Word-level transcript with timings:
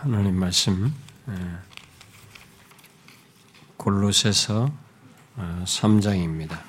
하나님 0.00 0.38
말씀 0.38 0.94
골로새서 3.76 4.70
3장입니다. 5.36 6.62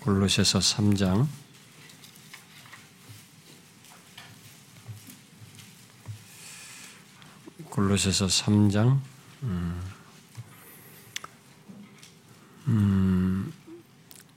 골로새서 0.00 0.58
3장 0.58 1.28
골로새서 7.70 8.26
3장 8.26 8.98
음, 9.44 9.80
음, 12.66 13.52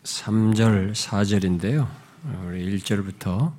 3절 0.04 0.94
4절인데요. 0.94 1.90
우리 2.46 2.78
1절부터 2.78 3.52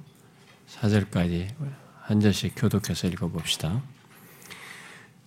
4절까지 0.68 1.79
한 2.10 2.18
절씩 2.18 2.54
교독해서 2.56 3.06
읽어봅시다. 3.06 3.80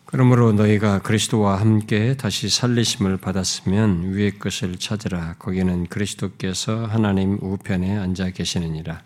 그러므로 0.03 0.51
너희가 0.51 0.99
그리스도와 0.99 1.61
함께 1.61 2.17
다시 2.17 2.49
살리심을 2.49 3.15
받았으면 3.17 4.13
위의 4.13 4.37
것을 4.37 4.75
찾으라. 4.75 5.35
거기는 5.39 5.87
그리스도께서 5.87 6.85
하나님 6.85 7.39
우편에 7.41 7.97
앉아 7.97 8.31
계시느니라. 8.31 9.01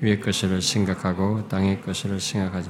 위의 0.00 0.20
것을 0.20 0.60
생각하고 0.60 1.46
땅의 1.46 1.82
것을 1.82 2.18
생각하지. 2.18 2.68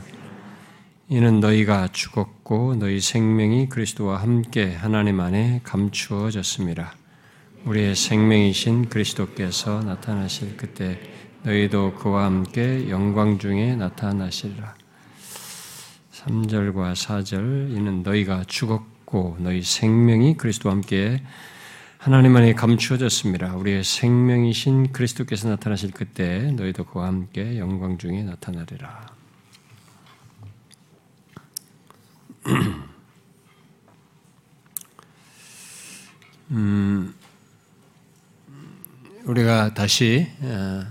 이는 1.09 1.41
너희가 1.41 1.89
죽었고 1.89 2.75
너희 2.75 3.01
생명이 3.01 3.71
그리스도와 3.71 4.21
함께 4.21 4.75
하나님 4.75 5.21
안에 5.21 5.63
감추어졌습니다. 5.65 6.95
우리의 7.65 7.97
생명이신 7.97 8.91
그리스도께서 8.91 9.81
나타나실 9.81 10.59
그때 10.59 11.01
너희도 11.45 11.95
그와 11.97 12.25
함께 12.25 12.89
영광 12.89 13.39
중에 13.39 13.77
나타나시리라. 13.77 14.75
3절과 16.13 16.95
4절 16.95 17.71
이는 17.77 18.03
너희가 18.03 18.45
죽었고 18.45 19.37
너희 19.41 19.61
생명이 19.61 20.39
그리스도와 20.39 20.75
함께 20.75 21.23
하나님 21.99 22.35
안에 22.35 22.55
감추어졌습니다. 22.55 23.57
우리의 23.57 23.85
생명이신 23.85 24.93
그리스도께서 24.93 25.51
나타나실 25.51 25.91
그때 25.91 26.51
너희도 26.53 26.87
그와 26.87 27.09
함께 27.09 27.59
영광 27.59 27.99
중에 27.99 28.23
나타나리라. 28.23 29.13
음, 36.53 37.15
우리가 39.25 39.75
다시 39.75 40.27
어, 40.41 40.85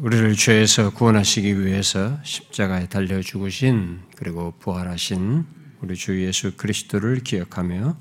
우리를 0.00 0.34
죄에서 0.34 0.90
구원하시기 0.90 1.64
위해서 1.64 2.18
십자가에 2.24 2.88
달려 2.88 3.22
죽으신 3.22 4.02
그리고 4.16 4.52
부활하신 4.58 5.46
우리 5.80 5.96
주 5.96 6.22
예수 6.22 6.56
그리스도를 6.56 7.20
기억하며 7.20 7.96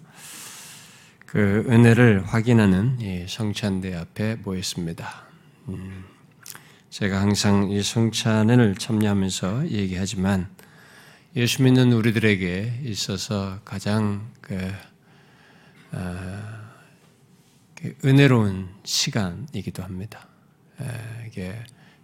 그 1.25 1.65
은혜를 1.69 2.25
확인하는 2.25 3.25
성찬대 3.27 3.95
앞에 3.95 4.35
모였습니다. 4.43 5.23
음, 5.69 6.03
제가 6.89 7.21
항상 7.21 7.71
이 7.71 7.81
성찬을 7.81 8.75
참여하면서 8.75 9.69
얘기하지만 9.69 10.49
예수 11.35 11.63
믿는 11.63 11.93
우리들에게 11.93 12.81
있어서 12.83 13.59
가장 13.65 14.29
그, 14.41 14.71
어, 15.93 16.39
그 17.75 17.95
은혜로운 18.05 18.69
시간이기도 18.83 19.81
합니다. 19.81 20.27
이게 21.27 21.55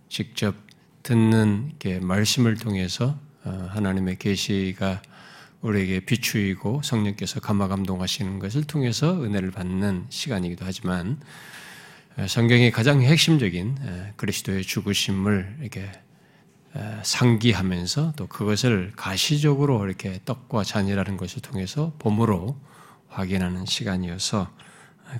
직접 0.09 0.55
듣는 1.03 1.73
말씀을 2.01 2.55
통해서 2.55 3.17
어, 3.43 3.67
하나님의 3.71 4.17
계시가 4.17 5.01
우리에게 5.61 6.01
비추이고 6.01 6.81
성령께서 6.83 7.39
감화 7.39 7.67
감동하시는 7.67 8.39
것을 8.39 8.63
통해서 8.63 9.23
은혜를 9.23 9.51
받는 9.51 10.07
시간이기도 10.09 10.65
하지만 10.65 11.19
어, 12.17 12.27
성경의 12.27 12.71
가장 12.71 13.01
핵심적인 13.01 14.13
그리스도의 14.17 14.63
죽으심을 14.63 15.57
이렇게 15.61 15.89
상기하면서 17.01 18.13
또 18.15 18.27
그것을 18.27 18.91
가시적으로 18.95 19.83
이렇게 19.85 20.19
떡과 20.25 20.63
잔이라는 20.63 21.17
것을 21.17 21.41
통해서 21.41 21.93
봄으로 21.97 22.59
확인하는 23.07 23.65
시간이어서 23.65 24.51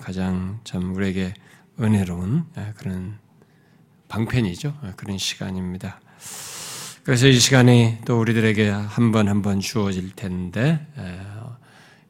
가장 0.02 0.60
참 0.64 0.94
우리에게 0.94 1.34
은혜로운 1.80 2.46
그런 2.78 3.18
방편이죠. 4.10 4.74
그런 4.98 5.18
시간입니다. 5.18 6.02
그래서 7.04 7.28
이 7.28 7.40
시간이 7.40 8.00
또 8.06 8.20
우리들에게 8.20 8.70
한 8.70 9.12
번 9.12 9.28
한 9.30 9.42
번 9.42 9.60
주어질 9.62 10.16
텐데 10.16 10.86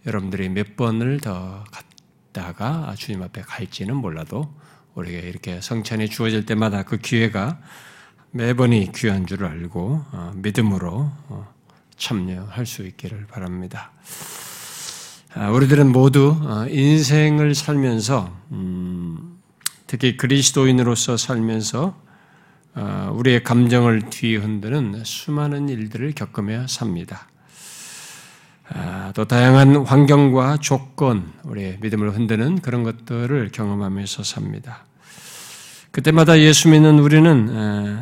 여러분들이 0.06 0.50
몇 0.50 0.76
번을 0.76 1.20
더 1.20 1.64
갔다가 2.34 2.96
주님 2.98 3.22
앞에 3.22 3.42
갈지는 3.42 3.96
몰라도 3.96 4.54
우리가 4.96 5.20
이렇게 5.20 5.62
성찬이 5.62 6.10
주어질 6.10 6.46
때마다 6.46 6.84
그 6.84 6.98
기회가 6.98 7.60
매번이 8.32 8.92
귀한 8.96 9.26
줄 9.26 9.46
알고 9.46 10.06
어, 10.12 10.32
믿음으로 10.36 11.12
어, 11.30 11.54
참여할 11.98 12.66
수 12.66 12.86
있기를 12.86 13.26
바랍니다. 13.28 13.92
아, 15.34 15.50
우리들은 15.50 15.92
모두 15.92 16.36
어, 16.42 16.66
인생을 16.70 17.56
살면서 17.56 18.36
음, 18.52 19.39
특히 19.90 20.18
그리스도인으로서 20.18 21.18
살면서 21.18 22.00
어, 22.76 23.12
우리의 23.16 23.44
감정을 23.44 24.12
뒤흔드는 24.12 25.04
수많은 25.04 25.68
일들을 25.68 26.14
겪으며 26.14 26.68
삽니다. 26.68 27.28
아, 28.68 29.12
또 29.16 29.26
다양한 29.26 29.78
환경과 29.78 30.58
조건, 30.58 31.34
우리의 31.44 31.80
믿음을 31.82 32.14
흔드는 32.14 32.62
그런 32.62 32.84
것들을 32.84 33.50
경험하면서 33.52 34.22
삽니다. 34.22 34.86
그때마다 35.90 36.38
예수 36.38 36.70
믿는 36.70 37.00
우리는 37.00 37.98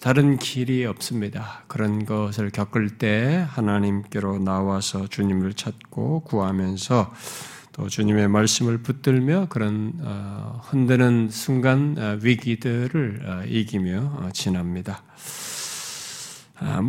다른 0.00 0.38
길이 0.38 0.84
없습니다. 0.86 1.62
그런 1.68 2.04
것을 2.04 2.50
겪을 2.50 2.98
때 2.98 3.46
하나님께로 3.48 4.40
나와서 4.40 5.06
주님을 5.06 5.52
찾고 5.52 6.22
구하면서 6.22 7.14
또 7.78 7.88
주님의 7.88 8.26
말씀을 8.26 8.78
붙들며 8.78 9.46
그런 9.50 9.92
어, 10.00 10.60
흔드는 10.64 11.28
순간 11.30 11.94
어, 11.96 12.18
위기들을 12.20 13.22
어, 13.24 13.44
이기며 13.46 14.30
지납니다. 14.32 15.04
아, 16.56 16.82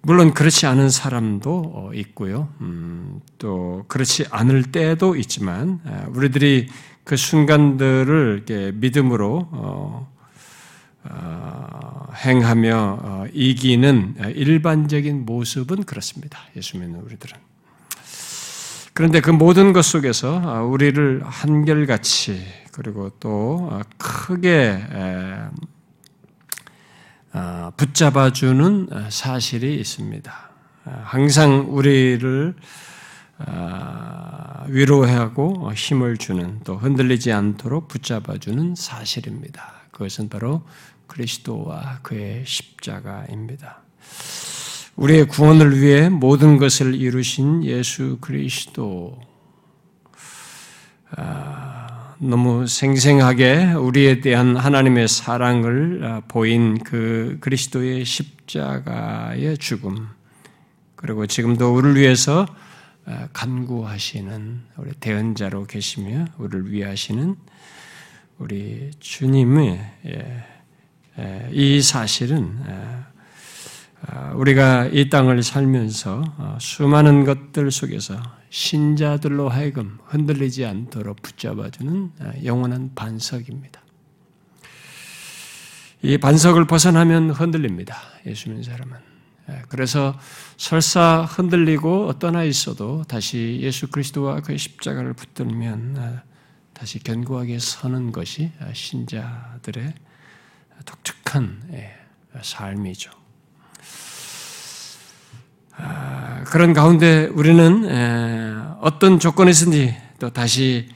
물론 0.00 0.32
그렇지 0.32 0.66
않은 0.66 0.88
사람도 0.88 1.92
있고요. 1.94 2.48
음, 2.62 3.20
또 3.36 3.84
그렇지 3.88 4.24
않을 4.30 4.72
때도 4.72 5.14
있지만 5.16 5.80
우리들이 6.08 6.68
그 7.04 7.16
순간들을 7.16 8.72
믿음으로 8.76 10.06
행하며 12.24 13.26
이기는 13.32 14.14
일반적인 14.36 15.26
모습은 15.26 15.84
그렇습니다. 15.84 16.38
예수 16.56 16.78
믿는 16.78 17.00
우리들은. 17.00 17.55
그런데 18.96 19.20
그 19.20 19.28
모든 19.28 19.74
것 19.74 19.84
속에서 19.84 20.40
아, 20.40 20.62
우리를 20.62 21.20
한결같이 21.22 22.42
그리고 22.72 23.10
또 23.20 23.68
아, 23.70 23.82
크게 23.98 25.50
아, 27.30 27.72
붙잡아주는 27.76 28.88
사실이 29.10 29.74
있습니다. 29.74 30.50
항상 31.02 31.66
우리를 31.68 32.54
위로하고 34.68 35.70
힘을 35.74 36.16
주는 36.16 36.60
또 36.64 36.78
흔들리지 36.78 37.32
않도록 37.32 37.88
붙잡아주는 37.88 38.76
사실입니다. 38.76 39.74
그것은 39.90 40.30
바로 40.30 40.64
그리스도와 41.06 41.98
그의 42.00 42.44
십자가입니다. 42.46 43.82
우리의 44.96 45.26
구원을 45.26 45.80
위해 45.80 46.08
모든 46.08 46.56
것을 46.56 46.94
이루신 46.94 47.64
예수 47.64 48.16
그리스도. 48.20 49.20
아, 51.10 52.14
너무 52.18 52.66
생생하게 52.66 53.74
우리에 53.74 54.20
대한 54.20 54.56
하나님의 54.56 55.06
사랑을 55.06 56.00
아, 56.02 56.22
보인 56.26 56.78
그 56.78 57.36
그리스도의 57.40 58.06
십자가의 58.06 59.58
죽음, 59.58 60.08
그리고 60.94 61.26
지금도 61.26 61.74
우리를 61.74 61.96
위해서 61.96 62.46
아, 63.04 63.28
간구하시는 63.34 64.62
우리 64.78 64.92
대언자로 64.94 65.66
계시며 65.66 66.24
우리를 66.38 66.72
위하시는 66.72 67.36
우리 68.38 68.90
주님의 68.98 69.92
예, 70.06 70.44
예, 71.18 71.48
이 71.52 71.82
사실은 71.82 72.58
아, 72.66 73.05
우리가 74.34 74.86
이 74.86 75.10
땅을 75.10 75.42
살면서 75.42 76.22
어, 76.38 76.58
수많은 76.60 77.24
것들 77.24 77.70
속에서 77.70 78.20
신자들로 78.50 79.48
하여금 79.48 79.98
흔들리지 80.04 80.64
않도록 80.64 81.22
붙잡아주는 81.22 82.12
아, 82.20 82.32
영원한 82.44 82.92
반석입니다. 82.94 83.80
이 86.02 86.18
반석을 86.18 86.66
벗어나면 86.66 87.30
흔들립니다. 87.30 87.96
예수 88.26 88.48
믿는 88.48 88.62
사람은. 88.62 88.96
예, 89.48 89.62
그래서 89.68 90.18
설사 90.56 91.22
흔들리고 91.22 92.18
떠나 92.18 92.44
있어도 92.44 93.02
다시 93.04 93.58
예수 93.60 93.88
그리스도와 93.88 94.40
그의 94.40 94.58
십자가를 94.58 95.14
붙들면 95.14 95.96
아, 95.98 96.22
다시 96.72 96.98
견고하게 96.98 97.58
서는 97.58 98.12
것이 98.12 98.52
신자들의 98.72 99.94
독특한 100.84 101.62
예, 101.72 101.94
삶이죠. 102.42 103.25
아, 105.78 106.44
그런 106.46 106.72
가운데 106.72 107.26
우리는 107.26 108.76
어떤 108.80 109.18
조건에서든지 109.18 109.96
또 110.18 110.30
다시 110.30 110.88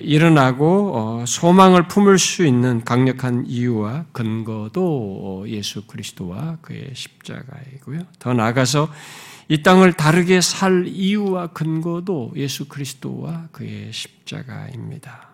일어나고 0.00 0.92
어, 0.94 1.24
소망을 1.26 1.88
품을 1.88 2.18
수 2.18 2.46
있는 2.46 2.82
강력한 2.84 3.44
이유와 3.46 4.06
근거도 4.12 5.44
예수 5.48 5.86
그리스도와 5.86 6.58
그의 6.62 6.92
십자가이고요. 6.94 8.00
더 8.18 8.32
나아가서 8.32 8.88
이 9.48 9.62
땅을 9.62 9.92
다르게 9.92 10.40
살 10.40 10.86
이유와 10.86 11.48
근거도 11.48 12.32
예수 12.36 12.66
그리스도와 12.66 13.48
그의 13.52 13.92
십자가입니다. 13.92 15.33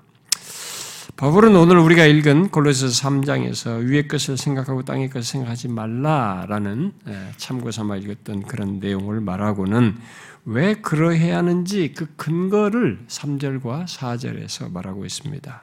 바울은 1.20 1.54
오늘 1.54 1.76
우리가 1.76 2.06
읽은 2.06 2.48
골로새서 2.48 3.06
3장에서 3.06 3.84
위의 3.84 4.08
것을 4.08 4.38
생각하고 4.38 4.86
땅의 4.86 5.10
것을 5.10 5.22
생각하지 5.22 5.68
말라라는 5.68 6.92
참고 7.36 7.70
삼아 7.70 7.98
읽었던 7.98 8.44
그런 8.44 8.78
내용을 8.78 9.20
말하고는 9.20 9.98
왜 10.46 10.76
그러해야 10.76 11.36
하는지 11.36 11.92
그 11.94 12.06
근거를 12.16 13.00
3절과 13.06 13.84
4절에서 13.84 14.72
말하고 14.72 15.04
있습니다. 15.04 15.62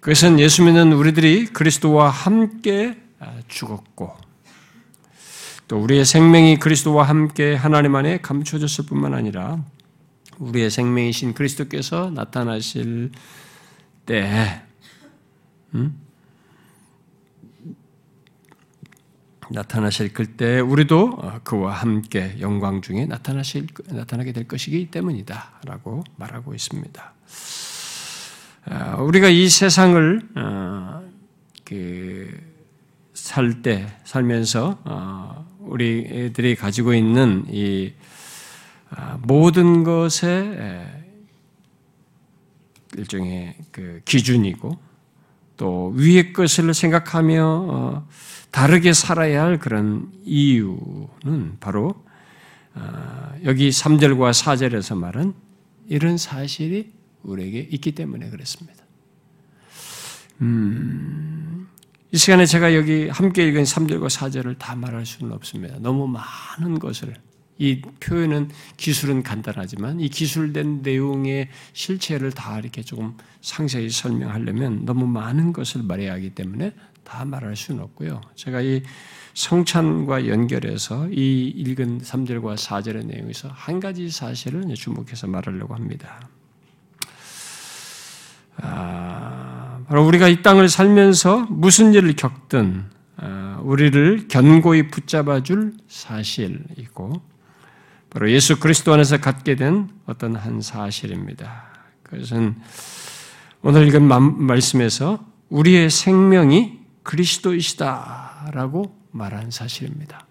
그것은 0.00 0.40
예수 0.40 0.64
믿는 0.64 0.94
우리들이 0.94 1.48
그리스도와 1.48 2.08
함께 2.08 2.96
죽었고 3.48 4.16
또 5.68 5.78
우리의 5.78 6.06
생명이 6.06 6.58
그리스도와 6.58 7.04
함께 7.04 7.54
하나님 7.54 7.94
안에 7.96 8.22
감춰졌을 8.22 8.86
뿐만 8.86 9.12
아니라 9.12 9.62
우리의 10.38 10.70
생명이신 10.70 11.34
그리스도께서 11.34 12.10
나타나실 12.14 13.10
때 14.08 14.62
음? 15.74 16.00
나타나실 19.50 20.14
그때 20.14 20.60
우리도 20.60 21.18
어, 21.18 21.40
그와 21.44 21.74
함께 21.74 22.36
영광 22.40 22.80
중에 22.80 23.04
나타나실 23.04 23.66
나타나게 23.88 24.32
될 24.32 24.48
것이기 24.48 24.90
때문이다라고 24.90 26.04
말하고 26.16 26.54
있습니다. 26.54 27.12
어, 28.70 29.02
우리가 29.02 29.28
이 29.28 29.48
세상을 29.48 30.20
어, 30.36 31.02
그살때 33.12 33.86
살면서 34.04 35.44
우리들이 35.60 36.56
가지고 36.56 36.94
있는 36.94 37.44
이 37.50 37.92
모든 39.18 39.84
것의 39.84 40.97
일종의 42.98 43.56
그 43.70 44.00
기준이고 44.04 44.78
또 45.56 45.92
위의 45.96 46.32
것을 46.32 46.72
생각하며 46.74 48.06
다르게 48.50 48.92
살아야 48.92 49.44
할 49.44 49.58
그런 49.58 50.12
이유는 50.24 51.58
바로 51.60 52.04
어, 52.74 53.32
여기 53.44 53.70
3절과 53.70 54.32
4절에서 54.32 54.96
말은 54.96 55.34
이런 55.88 56.16
사실이 56.16 56.92
우리에게 57.22 57.68
있기 57.72 57.92
때문에 57.92 58.30
그렇습니다. 58.30 58.84
음, 60.40 61.68
이 62.12 62.16
시간에 62.16 62.46
제가 62.46 62.74
여기 62.74 63.08
함께 63.08 63.46
읽은 63.48 63.64
3절과 63.64 64.08
4절을 64.08 64.58
다 64.58 64.76
말할 64.76 65.04
수는 65.04 65.32
없습니다. 65.32 65.76
너무 65.80 66.06
많은 66.06 66.78
것을 66.78 67.14
이 67.58 67.82
표현은 68.00 68.50
기술은 68.76 69.22
간단하지만 69.22 70.00
이 70.00 70.08
기술된 70.08 70.82
내용의 70.82 71.48
실체를 71.72 72.32
다 72.32 72.58
이렇게 72.58 72.82
조금 72.82 73.16
상세히 73.40 73.90
설명하려면 73.90 74.84
너무 74.84 75.06
많은 75.06 75.52
것을 75.52 75.82
말해야 75.82 76.12
하기 76.14 76.30
때문에 76.30 76.72
다 77.04 77.24
말할 77.24 77.56
수는 77.56 77.82
없고요. 77.82 78.20
제가 78.36 78.60
이 78.60 78.82
성찬과 79.34 80.28
연결해서 80.28 81.08
이 81.10 81.52
읽은 81.56 82.00
3절과 82.00 82.56
4절의 82.56 83.06
내용에서 83.06 83.48
한 83.52 83.80
가지 83.80 84.10
사실을 84.10 84.74
주목해서 84.74 85.26
말하려고 85.26 85.74
합니다. 85.74 86.20
아, 88.56 89.80
바로 89.86 90.04
우리가 90.06 90.28
이 90.28 90.42
땅을 90.42 90.68
살면서 90.68 91.46
무슨 91.50 91.94
일을 91.94 92.14
겪든 92.14 92.84
아, 93.16 93.60
우리를 93.62 94.28
견고히 94.28 94.88
붙잡아 94.88 95.42
줄 95.42 95.74
사실이고 95.88 97.22
바로 98.10 98.30
예수 98.30 98.58
그리스도 98.58 98.92
안에서 98.94 99.18
갖게 99.18 99.54
된 99.54 99.88
어떤 100.06 100.34
한 100.34 100.60
사실입니다. 100.60 101.64
그것은 102.02 102.56
오늘 103.62 103.86
읽은 103.88 104.02
말씀에서 104.02 105.24
우리의 105.50 105.90
생명이 105.90 106.78
그리스도이시다라고 107.02 108.96
말한 109.10 109.50
사실입니다. 109.50 110.26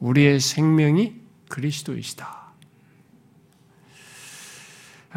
우리의 0.00 0.40
생명이 0.40 1.14
그리스도이시다. 1.48 2.46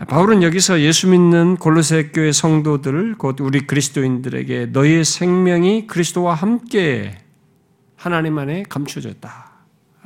바울은 0.08 0.44
여기서 0.44 0.80
예수 0.82 1.10
믿는 1.10 1.58
골로새 1.58 2.12
교회 2.14 2.32
성도들을 2.32 3.18
곧 3.18 3.42
우리 3.42 3.68
그리스도인들에게 3.68 4.68
너희의 4.68 5.04
생명이 5.04 5.88
그리스도와 5.88 6.36
함께 6.36 7.18
하나님 7.98 8.38
안에 8.38 8.64
감춰졌다 8.70 9.49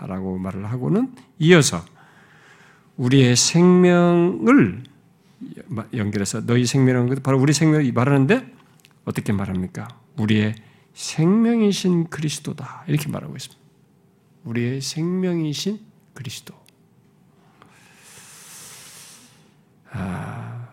라고 0.08 0.38
말을 0.38 0.66
하고는 0.66 1.14
이어서 1.40 1.84
우리의 2.98 3.36
생명을 3.36 4.84
연결해서 5.94 6.46
너희 6.46 6.66
생명은 6.66 7.18
바로 7.24 7.40
우리 7.40 7.54
생명을 7.54 7.92
말하는데 7.92 8.54
어떻게 9.06 9.34
말합니까? 9.34 9.88
우리의 10.18 10.56
생명이신 10.94 12.10
그리스도다. 12.10 12.84
이렇게 12.88 13.10
말하고 13.10 13.36
있습니다. 13.36 13.62
우리의 14.46 14.82
생명이신 14.82 15.80
그리스도. 16.14 16.54
아, 19.92 20.70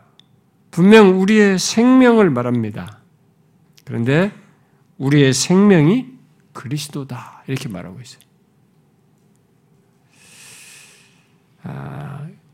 분명 0.71 1.21
우리의 1.21 1.59
생명을 1.59 2.31
말합니다. 2.31 3.01
그런데 3.85 4.33
우리의 4.99 5.33
생명이 5.33 6.07
그리스도다. 6.53 7.45
이렇게 7.47 7.69
말하고 7.69 8.01
있어요. 8.01 8.21
아, 10.11 11.50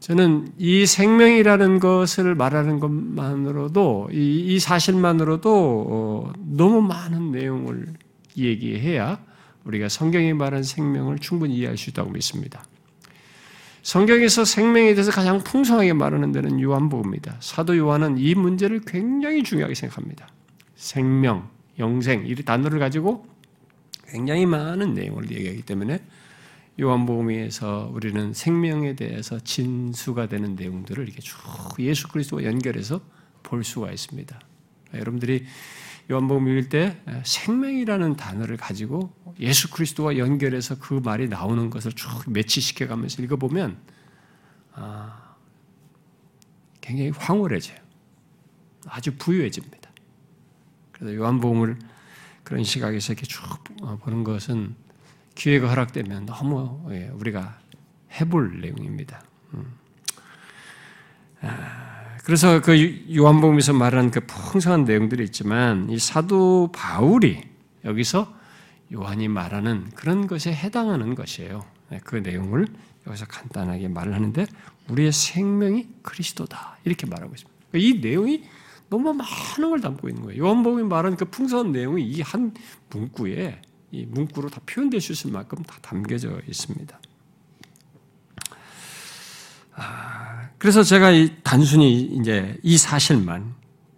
저는 0.01 0.53
이 0.59 0.87
생명이라는 0.87 1.81
것을 1.81 2.35
말하는 2.35 2.79
것만으로도 2.81 4.11
이, 4.13 4.45
이 4.47 4.61
사실만으로도 4.61 5.87
어, 5.89 6.33
너무 6.39 6.81
많은 6.83 7.33
내용을 7.33 7.89
얘기해야 8.37 9.19
우리가 9.65 9.89
성경이 9.89 10.33
말한 10.35 10.63
생명을 10.63 11.19
충분히 11.19 11.57
이해할 11.57 11.77
수 11.77 11.91
있다고 11.91 12.11
믿습니다. 12.11 12.65
성경에서 13.83 14.45
생명에 14.45 14.95
대해서 14.95 15.11
가장 15.11 15.39
풍성하게 15.39 15.93
말하는 15.93 16.33
데는 16.33 16.61
요한복음입니다. 16.61 17.37
사도 17.41 17.77
요한은 17.77 18.19
이 18.19 18.35
문제를 18.35 18.81
굉장히 18.87 19.43
중요하게 19.43 19.75
생각합니다. 19.75 20.29
생명, 20.77 21.49
영생 21.79 22.27
이 22.27 22.35
단어를 22.35 22.79
가지고 22.79 23.27
굉장히 24.09 24.47
많은 24.47 24.95
내용을 24.95 25.31
얘기하기 25.31 25.63
때문에 25.63 26.01
요한복음에서 26.78 27.90
우리는 27.92 28.35
생명에 28.35 28.97
대해서 28.97 29.40
진수가 29.40 30.28
되는 30.28 30.54
내용들을 30.54 31.04
이렇게 31.04 31.21
쭉 31.21 31.38
예수 31.78 32.09
그리스도와 32.09 32.45
연결해서 32.45 33.00
볼 33.42 33.64
수가 33.64 33.90
있습니다. 33.92 34.38
여러분들이 34.95 35.47
요한복음 36.11 36.49
읽을 36.49 36.68
때 36.68 37.02
생명이라는 37.25 38.16
단어를 38.16 38.56
가지고 38.56 39.12
예수 39.40 39.71
그리스도와 39.71 40.18
연결해서 40.18 40.78
그 40.78 40.95
말이 40.95 41.28
나오는 41.28 41.71
것을 41.71 41.92
쭉 41.92 42.09
매치시켜 42.28 42.87
가면서 42.87 43.23
읽어보면 43.23 43.78
아, 44.75 45.35
굉장히 46.80 47.11
황홀해져요. 47.11 47.78
아주 48.87 49.16
부유해집니다. 49.16 49.90
그래서 50.92 51.14
요한복음을 51.16 51.78
그런 52.45 52.62
시각에서 52.62 53.12
이렇게 53.14 53.26
쭉 53.26 53.42
보는 54.00 54.23
것은 54.23 54.76
기회가 55.37 55.69
허락되면 55.71 56.26
너무 56.26 56.88
예, 56.90 57.09
우리가 57.14 57.59
해볼 58.21 58.61
내용입니다. 58.62 59.23
음. 59.55 59.73
아, 61.43 62.16
그래서 62.25 62.61
그 62.61 63.05
요한복음에서 63.14 63.73
말하는 63.73 64.11
그 64.11 64.21
풍성한 64.26 64.85
내용들이 64.85 65.23
있지만 65.25 65.88
이 65.90 65.99
사도 65.99 66.73
바울이 66.75 67.43
여기서 67.85 68.35
요한이 68.93 69.28
말하는 69.28 69.90
그런 69.95 70.26
것에 70.26 70.52
해당하는 70.52 71.14
것이에요. 71.14 71.64
네, 71.90 72.00
그 72.02 72.16
내용을 72.16 72.66
여기서 73.07 73.26
간단하게 73.26 73.88
말을 73.88 74.14
하는데 74.14 74.47
우리의 74.88 75.12
생명이 75.12 75.88
그리스도다 76.02 76.78
이렇게 76.85 77.07
말하고 77.07 77.33
있습니다. 77.35 77.57
이 77.75 78.00
내용이 78.00 78.43
너무 78.88 79.12
많은 79.12 79.71
걸 79.71 79.81
담고 79.81 80.09
있는 80.09 80.23
거예요. 80.23 80.43
요한복음이 80.45 80.85
말하는 80.85 81.16
그 81.16 81.26
풍성한 81.26 81.73
내용이 81.73 82.02
이 82.05 82.23
한 82.23 82.55
문구에 82.90 83.61
이 83.90 84.05
문구로 84.07 84.50
다 84.50 84.61
표현될 84.66 85.00
수 85.00 85.12
있을 85.12 85.31
만큼 85.31 85.62
다 85.62 85.76
담겨져 85.81 86.40
있습니다. 86.49 87.00
아, 89.75 90.49
그래서 90.59 90.83
제가 90.83 91.11
단순히 91.43 92.00
이제 92.00 92.59
이 92.62 92.78
사실만 92.78 93.55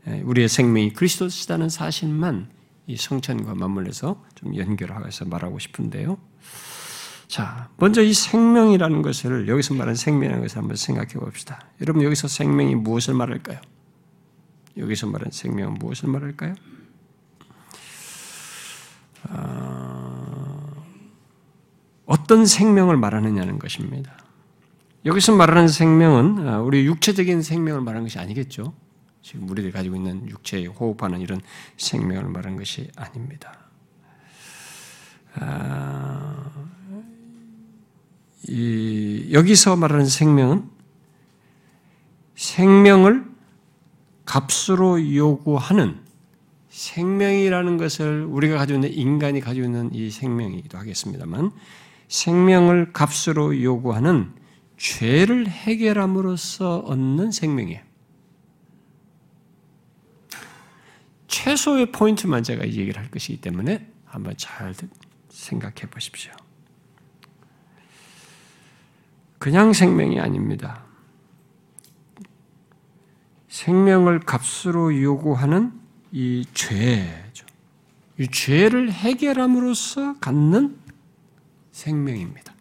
예, 0.09 0.21
우리의 0.21 0.49
생명이 0.49 0.92
그리스도시다는 0.92 1.68
사실만 1.68 2.50
이 2.87 2.97
성천과 2.97 3.54
맞물려서 3.54 4.25
좀 4.35 4.57
연결해서 4.57 5.26
말하고 5.26 5.59
싶은데요. 5.59 6.18
자, 7.28 7.68
먼저 7.76 8.02
이 8.02 8.14
생명이라는 8.14 9.02
것을 9.02 9.49
여기서 9.49 9.75
말하는 9.75 9.95
생명이라는 9.95 10.42
것을 10.42 10.59
한번 10.59 10.76
생각해 10.76 11.12
봅시다. 11.12 11.61
여러분 11.83 12.02
여기서 12.02 12.26
생명이 12.26 12.75
무엇을 12.76 13.12
말할까요? 13.14 13.61
여기서 14.78 15.09
말하는 15.09 15.30
생명은 15.30 15.75
무엇을 15.75 16.09
말할까요? 16.09 16.54
어, 19.25 20.84
어떤 22.06 22.46
생명을 22.46 22.96
말하느냐는 22.96 23.58
것입니다. 23.58 24.12
여기서 25.04 25.37
말하는 25.37 25.68
생명은 25.68 26.48
아, 26.48 26.60
우리 26.60 26.84
육체적인 26.87 27.42
생명을 27.42 27.80
말하는 27.80 28.06
것이 28.06 28.18
아니겠죠. 28.18 28.72
지금 29.22 29.48
우리들이 29.48 29.72
가지고 29.72 29.96
있는 29.96 30.28
육체에 30.28 30.66
호흡하는 30.66 31.20
이런 31.20 31.40
생명을 31.76 32.30
말하는 32.30 32.56
것이 32.56 32.90
아닙니다. 32.96 33.58
아, 35.34 36.50
이, 38.48 39.28
여기서 39.32 39.76
말하는 39.76 40.06
생명은 40.06 40.70
생명을 42.34 43.26
값으로 44.25 45.14
요구하는 45.14 46.00
생명이라는 46.78 47.76
것을 47.76 48.25
우리가 48.25 48.56
가지고 48.56 48.76
있는 48.76 48.92
인간이 48.92 49.40
가지고 49.40 49.66
있는 49.66 49.92
이 49.92 50.11
생명이기도 50.11 50.78
하겠습니다만 50.78 51.50
생명을 52.06 52.92
값으로 52.92 53.61
요구하는 53.61 54.32
죄를 54.76 55.49
해결함으로써 55.49 56.78
얻는 56.78 57.32
생명이에요. 57.32 57.80
최소의 61.26 61.90
포인트만 61.90 62.44
제가 62.44 62.64
이 62.64 62.76
얘기를 62.76 63.02
할 63.02 63.11
것이기 63.11 63.40
때문에 63.40 63.90
한번 64.04 64.35
잘 64.37 64.73
생각해 65.30 65.90
보십시오. 65.90 66.32
그냥 69.38 69.73
생명이 69.73 70.20
아닙니다. 70.20 70.85
생명을 73.49 74.20
값으로 74.20 75.02
요구하는 75.02 75.88
이 76.12 76.45
죄죠. 76.55 77.47
이 78.19 78.29
죄를 78.29 78.91
해결함으로써 78.91 80.19
갖는 80.19 80.77
생명입니다. 81.73 82.55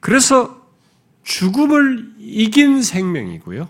그래서 0.00 0.68
죽음을 1.22 2.14
이긴 2.18 2.82
생명이고요. 2.82 3.68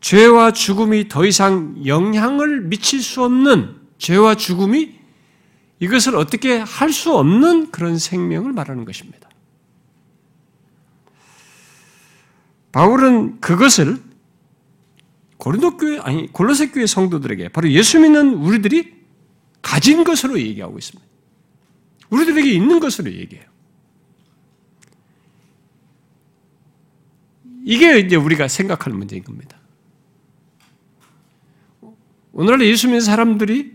죄와 0.00 0.52
죽음이 0.52 1.08
더 1.08 1.26
이상 1.26 1.84
영향을 1.84 2.62
미칠 2.62 3.02
수 3.02 3.22
없는 3.24 3.76
죄와 3.98 4.36
죽음이 4.36 4.96
이것을 5.80 6.16
어떻게 6.16 6.58
할 6.58 6.92
수 6.92 7.16
없는 7.16 7.70
그런 7.70 7.98
생명을 7.98 8.52
말하는 8.52 8.84
것입니다. 8.84 9.28
바울은 12.72 13.40
그것을 13.40 14.07
고린도 15.48 15.78
교회 15.78 15.98
아니 16.00 16.30
골로새 16.30 16.68
교회 16.72 16.84
성도들에게 16.84 17.48
바로 17.48 17.70
예수 17.70 17.98
믿는 17.98 18.34
우리들이 18.34 18.92
가진 19.62 20.04
것으로 20.04 20.38
얘기하고 20.38 20.76
있습니다. 20.76 21.08
우리들에게 22.10 22.52
있는 22.52 22.78
것으로 22.80 23.10
얘기해요. 23.10 23.46
이게 27.64 27.98
이제 27.98 28.14
우리가 28.16 28.46
생각할 28.46 28.92
문제인 28.92 29.24
겁니다. 29.24 29.56
오늘날 32.32 32.66
예수 32.66 32.88
믿는 32.88 33.00
사람들이 33.00 33.74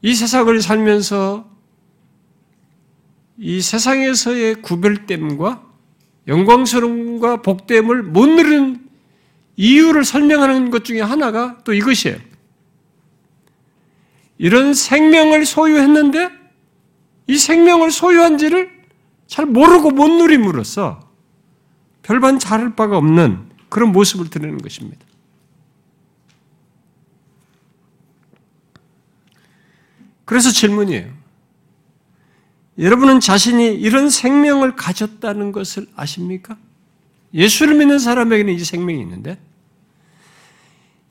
이 0.00 0.14
세상을 0.14 0.62
살면서 0.62 1.50
이 3.36 3.60
세상에서의 3.60 4.62
구별됨과 4.62 5.70
영광스러움과 6.28 7.42
복됨을 7.42 8.02
못 8.04 8.26
누리는 8.26 8.83
이유를 9.56 10.04
설명하는 10.04 10.70
것 10.70 10.84
중에 10.84 11.00
하나가 11.00 11.58
또 11.64 11.72
이것이에요. 11.72 12.16
이런 14.38 14.74
생명을 14.74 15.46
소유했는데 15.46 16.30
이 17.26 17.38
생명을 17.38 17.90
소유한지를 17.90 18.70
잘 19.26 19.46
모르고 19.46 19.90
못 19.90 20.08
누림으로써 20.08 21.08
별반 22.02 22.38
잘할 22.38 22.76
바가 22.76 22.98
없는 22.98 23.50
그런 23.68 23.92
모습을 23.92 24.28
드리는 24.28 24.58
것입니다. 24.58 25.04
그래서 30.24 30.50
질문이에요. 30.50 31.12
여러분은 32.78 33.20
자신이 33.20 33.74
이런 33.74 34.10
생명을 34.10 34.74
가졌다는 34.74 35.52
것을 35.52 35.86
아십니까? 35.94 36.56
예수를 37.32 37.74
믿는 37.76 37.98
사람에게는 37.98 38.52
이 38.52 38.58
생명이 38.58 39.00
있는데, 39.00 39.38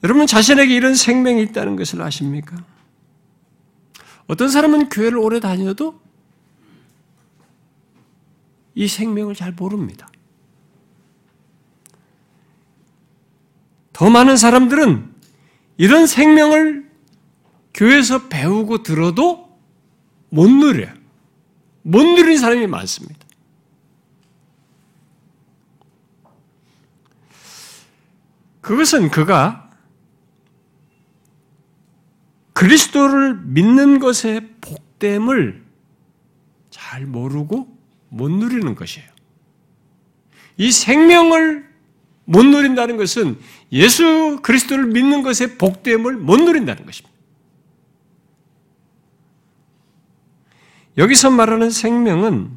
여러분 0.03 0.27
자신에게 0.27 0.75
이런 0.75 0.95
생명이 0.95 1.41
있다는 1.43 1.77
것을 1.77 2.01
아십니까? 2.01 2.57
어떤 4.27 4.50
사람은 4.50 4.89
교회를 4.89 5.17
오래 5.17 5.39
다녀도 5.39 6.01
이 8.75 8.88
생명을 8.88 9.36
잘 9.36 9.53
모릅니다. 9.53 10.10
더 13.93 14.10
많은 14.10 14.36
사람들은 14.36 15.13
이런 15.77 16.07
생명을 16.07 16.91
교회에서 17.74 18.27
배우고 18.27 18.83
들어도 18.83 19.57
못 20.29 20.50
누려요. 20.50 20.93
못 21.83 22.03
누리는 22.03 22.38
사람이 22.38 22.67
많습니다. 22.67 23.24
그것은 28.62 29.10
그가 29.10 29.62
그리스도를 32.53 33.41
믿는 33.45 34.00
것의 34.00 34.50
복됨을 34.62 35.63
잘 36.69 37.05
모르고 37.05 37.67
못 38.10 38.29
누리는 38.29 38.75
것이에요. 38.75 39.07
이 40.57 40.72
생명을 40.72 41.67
못 42.25 42.43
누린다는 42.45 42.98
것은 42.98 43.39
예수 43.72 44.39
그리스도를 44.41 44.86
믿는 44.88 45.24
것의 45.24 45.57
복됨을 45.57 46.17
못 46.17 46.38
누린다는 46.38 46.86
것입니다. 46.86 47.13
여기서 50.98 51.31
말하는 51.31 51.72
생명은 51.72 52.51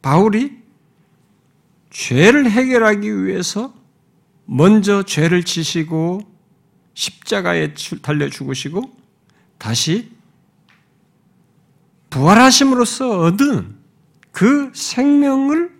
바울이 0.00 0.56
죄를 1.90 2.50
해결하기 2.50 3.24
위해서 3.24 3.74
먼저 4.46 5.02
죄를 5.02 5.44
지시고 5.44 6.20
십자가에 6.98 7.74
달려 8.02 8.28
죽으시고 8.28 8.92
다시 9.56 10.10
부활하심으로써 12.10 13.20
얻은 13.20 13.76
그 14.32 14.72
생명을 14.74 15.78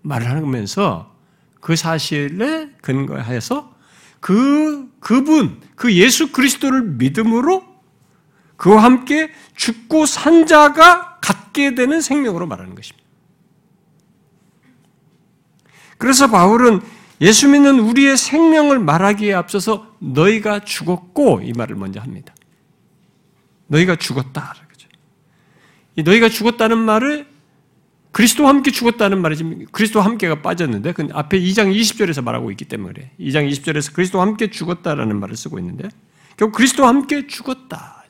말하면서 0.00 1.14
그 1.60 1.76
사실에 1.76 2.70
근거해서 2.80 3.74
그 4.20 4.90
그분 4.98 5.60
그 5.76 5.94
예수 5.94 6.32
그리스도를 6.32 6.82
믿음으로 6.82 7.62
그와 8.56 8.82
함께 8.82 9.30
죽고 9.56 10.06
산 10.06 10.46
자가 10.46 11.18
갖게 11.20 11.74
되는 11.74 12.00
생명으로 12.00 12.46
말하는 12.46 12.74
것입니다. 12.74 13.06
그래서 15.98 16.30
바울은 16.30 16.80
예수 17.24 17.48
믿는 17.48 17.80
우리의 17.80 18.18
생명을 18.18 18.78
말하기에 18.78 19.32
앞서서 19.32 19.96
너희가 19.98 20.60
죽었고 20.60 21.40
이 21.42 21.52
말을 21.52 21.74
먼저 21.74 21.98
합니다. 21.98 22.34
너희가 23.66 23.96
죽었다. 23.96 24.54
너희가 25.96 26.28
죽었다는 26.28 26.76
말을 26.76 27.26
그리스도와 28.12 28.50
함께 28.50 28.70
죽었다는 28.70 29.22
말이 29.22 29.36
지금 29.36 29.64
그리스도와 29.72 30.04
함께가 30.04 30.42
빠졌는데 30.42 30.92
그 30.92 31.08
앞에 31.12 31.40
2장 31.40 31.74
20절에서 31.74 32.22
말하고 32.22 32.50
있기 32.50 32.66
때문에 32.66 32.92
그래. 32.92 33.10
2장 33.18 33.50
20절에서 33.50 33.94
그리스도와 33.94 34.26
함께 34.26 34.50
죽었다라는 34.50 35.18
말을 35.18 35.34
쓰고 35.34 35.58
있는데 35.60 35.88
결국 36.36 36.56
그리스도와 36.56 36.90
함께 36.90 37.26
죽었다. 37.26 38.04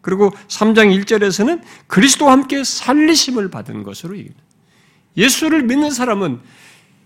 그리고 0.00 0.30
3장 0.48 0.98
1절에서는 1.04 1.60
그리스도와 1.86 2.32
함께 2.32 2.64
살리심을 2.64 3.50
받은 3.50 3.82
것으로 3.82 4.16
얘기합니다. 4.16 4.42
예수를 5.16 5.62
믿는 5.64 5.90
사람은 5.90 6.40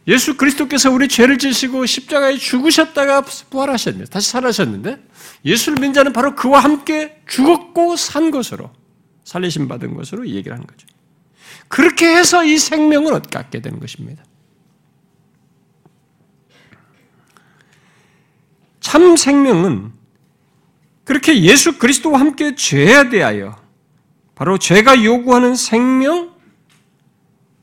예수 0.07 0.37
그리스도께서 0.37 0.91
우리 0.91 1.09
죄를 1.09 1.39
지시고 1.39 1.87
십자가에 1.87 2.37
죽으셨다가 2.37 3.23
부활하셨는데 3.23 4.11
다시 4.11 4.31
살아셨는데 4.31 5.03
예수를 5.45 5.77
믿는 5.77 5.95
자는 5.95 6.13
바로 6.13 6.35
그와 6.35 6.61
함께 6.61 7.23
죽었고 7.27 7.97
산 7.97 8.31
것으로 8.31 8.71
살리심 9.25 9.69
받은 9.69 9.95
것으로 9.95 10.29
얘기를 10.29 10.53
하는 10.53 10.67
거죠. 10.67 10.87
그렇게 11.69 12.15
해서 12.15 12.45
이 12.45 12.59
생명을 12.59 13.15
얻게 13.15 13.61
되는 13.61 13.81
것입니다. 13.81 14.23
참 18.81 19.17
생명은 19.17 19.93
그렇게 21.05 21.43
예수 21.43 21.79
그리스도와 21.79 22.21
함께 22.21 22.55
죄에 22.55 23.09
대하여 23.09 23.57
바로 24.35 24.59
죄가 24.59 25.03
요구하는 25.03 25.55
생명 25.55 26.35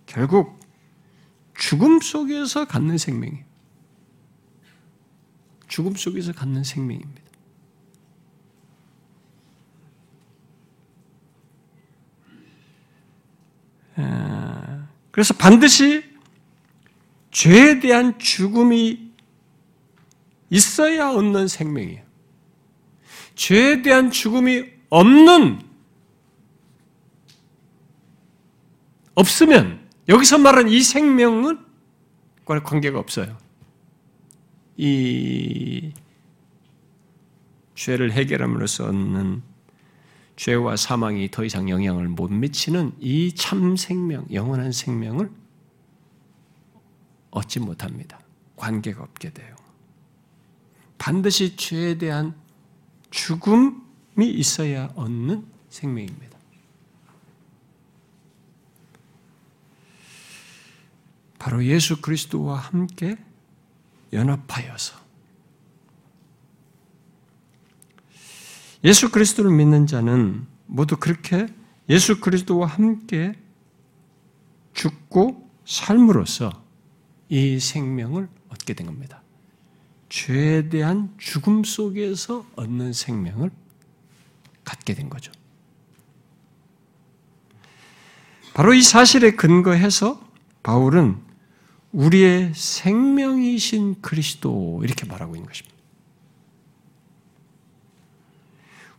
결국 0.07 0.60
죽음 1.61 2.01
속에서 2.01 2.65
갖는 2.65 2.97
생명이에요. 2.97 3.45
죽음 5.67 5.93
속에서 5.93 6.33
갖는 6.33 6.63
생명입니다. 6.63 7.21
그래서 15.11 15.35
반드시 15.35 16.03
죄에 17.29 17.79
대한 17.79 18.17
죽음이 18.17 19.11
있어야 20.49 21.11
얻는 21.11 21.47
생명이에요. 21.47 22.03
죄에 23.35 23.83
대한 23.83 24.09
죽음이 24.09 24.65
없는 24.89 25.61
없으면 29.13 29.80
여기서 30.09 30.37
말하는 30.39 30.71
이 30.71 30.81
생명은 30.81 31.59
관계가 32.45 32.99
없어요. 32.99 33.37
이 34.75 35.93
죄를 37.75 38.11
해결함으로써 38.11 38.85
얻는 38.87 39.41
죄와 40.35 40.75
사망이 40.75 41.29
더 41.29 41.45
이상 41.45 41.69
영향을 41.69 42.07
못 42.07 42.31
미치는 42.31 42.93
이 42.99 43.33
참 43.35 43.75
생명, 43.77 44.25
영원한 44.33 44.71
생명을 44.71 45.31
얻지 47.29 47.59
못합니다. 47.59 48.19
관계가 48.55 49.01
없게 49.03 49.31
돼요. 49.31 49.55
반드시 50.97 51.55
죄에 51.55 51.97
대한 51.97 52.35
죽음이 53.11 53.75
있어야 54.19 54.91
얻는 54.95 55.45
생명입니다. 55.69 56.37
바로 61.41 61.65
예수 61.65 62.01
그리스도와 62.01 62.55
함께 62.55 63.17
연합하여서 64.13 64.95
예수 68.83 69.09
그리스도를 69.09 69.49
믿는 69.49 69.87
자는 69.87 70.45
모두 70.67 70.97
그렇게 70.97 71.47
예수 71.89 72.19
그리스도와 72.19 72.67
함께 72.67 73.33
죽고 74.75 75.49
삶으로써 75.65 76.63
이 77.29 77.59
생명을 77.59 78.29
얻게 78.49 78.75
된 78.75 78.85
겁니다. 78.85 79.23
죄에 80.09 80.69
대한 80.69 81.11
죽음 81.17 81.63
속에서 81.63 82.45
얻는 82.55 82.93
생명을 82.93 83.49
갖게 84.63 84.93
된 84.93 85.09
거죠. 85.09 85.31
바로 88.53 88.75
이 88.75 88.83
사실에 88.83 89.31
근거해서 89.31 90.23
바울은 90.61 91.30
우리의 91.91 92.53
생명이신 92.53 94.01
그리스도 94.01 94.81
이렇게 94.83 95.05
말하고 95.05 95.35
있는 95.35 95.47
것입니다. 95.47 95.75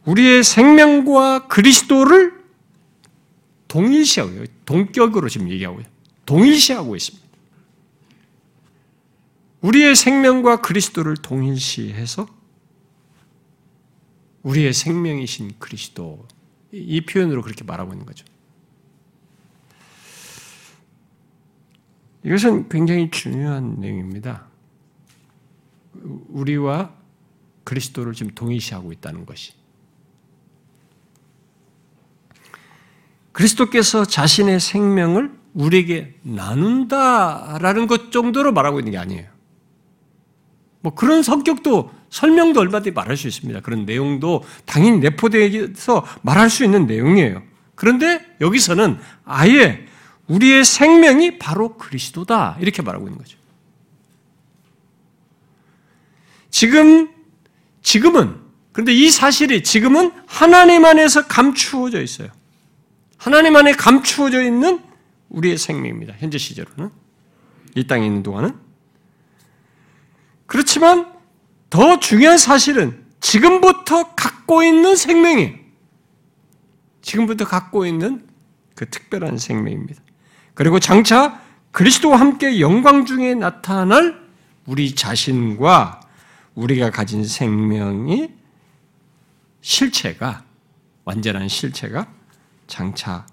우리의 0.04 0.42
생명과 0.42 1.46
그리스도를 1.46 2.42
동일시하고요. 3.68 4.44
동격으로 4.66 5.28
지금 5.28 5.48
얘기하고요. 5.50 5.84
동일시하고 6.26 6.96
있습니다. 6.96 7.26
우리의 9.62 9.94
생명과 9.94 10.60
그리스도를 10.60 11.16
동일시해서 11.16 12.26
우리의 14.42 14.72
생명이신 14.72 15.52
그리스도 15.58 16.26
이 16.72 17.00
표현으로 17.02 17.42
그렇게 17.42 17.64
말하고 17.64 17.92
있는 17.92 18.04
거죠. 18.04 18.24
이것은 22.24 22.68
굉장히 22.68 23.10
중요한 23.10 23.76
내용입니다. 23.78 24.46
우리와 26.28 26.92
그리스도를 27.64 28.12
지금 28.12 28.32
동일시하고 28.34 28.92
있다는 28.92 29.26
것이. 29.26 29.52
그리스도께서 33.32 34.04
자신의 34.04 34.60
생명을 34.60 35.32
우리에게 35.54 36.14
나눈다라는 36.22 37.86
것 37.86 38.12
정도로 38.12 38.52
말하고 38.52 38.78
있는 38.80 38.92
게 38.92 38.98
아니에요. 38.98 39.28
뭐 40.80 40.94
그런 40.94 41.22
성격도 41.22 41.90
설명도 42.10 42.60
얼마든지 42.60 42.90
말할 42.92 43.16
수 43.16 43.28
있습니다. 43.28 43.60
그런 43.60 43.86
내용도 43.86 44.42
당연히 44.66 44.98
내포되어서 44.98 46.04
말할 46.22 46.50
수 46.50 46.64
있는 46.64 46.86
내용이에요. 46.86 47.42
그런데 47.74 48.24
여기서는 48.40 48.98
아예 49.24 49.86
우리의 50.28 50.64
생명이 50.64 51.38
바로 51.38 51.76
그리스도다. 51.76 52.56
이렇게 52.60 52.82
말하고 52.82 53.06
있는 53.06 53.18
거죠. 53.18 53.36
지금, 56.50 57.10
지금은, 57.82 58.40
그런데 58.72 58.92
이 58.92 59.10
사실이 59.10 59.62
지금은 59.62 60.12
하나님 60.26 60.84
안에서 60.84 61.26
감추어져 61.26 62.00
있어요. 62.02 62.28
하나님 63.16 63.56
안에 63.56 63.72
감추어져 63.72 64.42
있는 64.42 64.82
우리의 65.28 65.58
생명입니다. 65.58 66.14
현재 66.18 66.38
시제로는. 66.38 66.90
이 67.74 67.86
땅에 67.86 68.06
있는 68.06 68.22
동안은. 68.22 68.54
그렇지만 70.46 71.12
더 71.70 71.98
중요한 71.98 72.36
사실은 72.36 73.04
지금부터 73.20 74.14
갖고 74.14 74.62
있는 74.62 74.94
생명이 74.96 75.54
지금부터 77.00 77.46
갖고 77.46 77.86
있는 77.86 78.26
그 78.74 78.88
특별한 78.88 79.38
생명입니다. 79.38 80.02
그리고 80.54 80.78
장차 80.78 81.40
그리스도와 81.70 82.20
함께 82.20 82.60
영광 82.60 83.06
중에 83.06 83.34
나타날 83.34 84.20
우리 84.66 84.94
자신과 84.94 86.00
우리가 86.54 86.90
가진 86.90 87.24
생명이 87.24 88.30
실체가 89.60 90.44
완전한 91.04 91.48
실체가 91.48 92.12
장차 92.66 93.26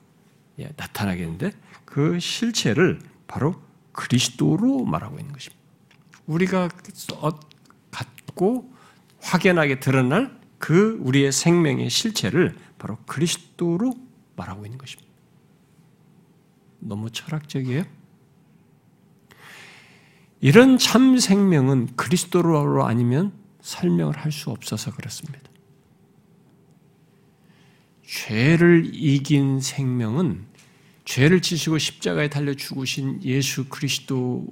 예, 0.60 0.70
나타나겠는데 0.76 1.52
그 1.86 2.20
실체를 2.20 3.00
바로 3.28 3.62
그리스도로 3.92 4.86
말하고 4.86 5.20
있는 5.20 5.34
것입니다. 5.34 5.60
우리가 6.28 6.70
갖고 7.92 8.72
확연하게 9.22 9.80
드러날 9.80 10.38
그 10.58 11.00
우리의 11.02 11.32
생명의 11.32 11.90
실체를 11.90 12.56
바로 12.78 12.98
그리스도로 13.06 13.96
말하고 14.36 14.66
있는 14.66 14.78
것입니다. 14.78 15.09
너무 16.80 17.10
철학적이에요? 17.12 17.84
이런 20.42 20.78
참 20.78 21.18
생명은 21.18 21.96
그리스도로 21.96 22.86
아니면 22.86 23.34
설명을 23.62 24.18
할 24.18 24.32
수 24.32 24.52
없어서 24.52 24.92
그렇습니다. 24.96 25.50
죄를 28.06 28.90
이긴 28.94 29.60
생명은 29.60 30.46
죄를 31.06 31.42
지시고 31.42 31.78
십자가에 31.78 32.30
달려 32.30 32.54
죽으신 32.54 33.24
예수 33.24 33.68
그리스도와 33.68 34.48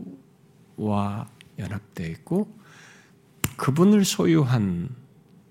연합되어 1.57 2.07
있고 2.07 2.55
그분을 3.55 4.05
소유한 4.05 4.89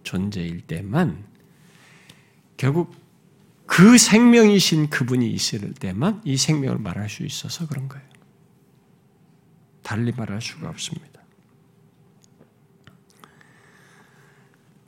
존재일 0.03 0.61
때만 0.61 1.25
결국 2.57 2.95
그 3.67 3.99
생명이신 3.99 4.91
그분이 4.91 5.31
있을 5.31 5.75
때만 5.75 6.23
이 6.25 6.37
생명을 6.37 6.79
말할 6.79 7.09
수 7.11 7.25
있어서 7.25 7.67
그런 7.67 7.89
거예요. 7.89 8.07
달리 9.83 10.13
말할 10.13 10.41
수가 10.41 10.69
없습니다. 10.69 11.21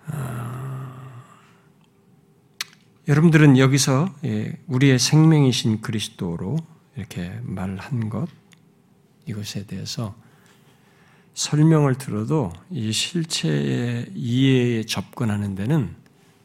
아, 0.06 1.22
여러분들은 3.06 3.58
여기서 3.58 4.14
예, 4.24 4.58
우리의 4.66 4.98
생명이신 4.98 5.80
그리스도로 5.80 6.56
이렇게 6.96 7.38
말한 7.42 8.08
것, 8.08 8.28
이것에 9.26 9.66
대해서 9.66 10.16
설명을 11.34 11.96
들어도 11.96 12.52
이 12.70 12.90
실체의 12.90 14.10
이해에 14.14 14.82
접근하는 14.84 15.54
데는 15.54 15.94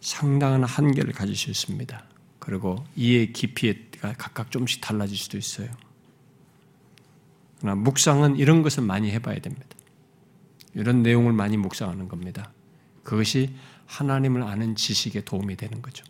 상당한 0.02 0.63
한계를 0.63 1.13
가질 1.13 1.36
수 1.36 1.50
있습니다. 1.50 2.12
그리고 2.43 2.84
이해 2.97 3.27
깊이가 3.27 4.15
각각 4.17 4.51
조금씩 4.51 4.82
달라질 4.82 5.15
수도 5.15 5.38
있어요. 5.38 5.69
그러나 7.58 7.75
묵상은 7.75 8.36
이런 8.36 8.63
것을 8.63 8.84
많이 8.84 9.10
해봐야 9.12 9.39
됩니다. 9.39 9.65
이런 10.73 11.03
내용을 11.03 11.32
많이 11.32 11.56
묵상하는 11.56 12.10
겁니다. 12.10 12.51
그것이 13.03 13.56
하나님을 13.86 14.43
아는 14.43 14.75
지식에 14.75 15.21
도움이 15.21 15.56
되는 15.56 15.82
거죠. 15.82 16.03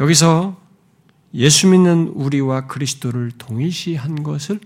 여기서 0.00 0.58
예수 1.34 1.68
믿는 1.68 2.08
우리와 2.08 2.68
그리스도를 2.68 3.32
동일시한 3.32 4.22
것을 4.22 4.60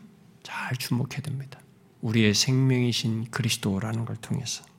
잘 0.45 0.77
주목해야 0.77 1.23
됩니다. 1.23 1.59
우리의 2.03 2.35
생명이신 2.35 3.33
그리스도라는 3.33 4.05
걸 4.05 4.15
통해서. 4.19 4.70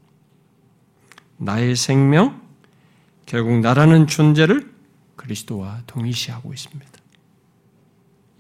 나의 1.42 1.76
생명, 1.76 2.40
결국 3.26 3.60
나라는 3.60 4.06
존재를 4.06 4.72
그리스도와 5.16 5.82
동일시하고 5.88 6.54
있습니다. 6.54 6.92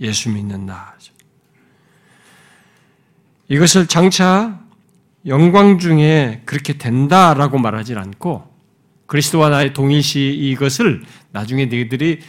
예수 0.01 0.29
믿는 0.29 0.67
나죠. 0.67 1.13
이것을 3.47 3.87
장차 3.87 4.59
영광 5.25 5.79
중에 5.79 6.43
그렇게 6.45 6.77
된다라고 6.77 7.57
말하지 7.57 7.95
않고 7.95 8.51
그리스도와 9.07 9.49
나의 9.49 9.73
동일시 9.73 10.19
이것을 10.19 11.03
나중에 11.31 11.65
너희들이 11.65 12.19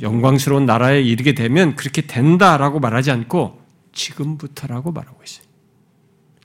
영광스러운 0.00 0.64
나라에 0.64 1.02
이르게 1.02 1.34
되면 1.34 1.76
그렇게 1.76 2.02
된다라고 2.02 2.80
말하지 2.80 3.10
않고 3.10 3.60
지금부터라고 3.92 4.92
말하고 4.92 5.22
있어요. 5.22 5.44